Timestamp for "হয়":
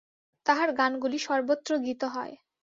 2.05-2.35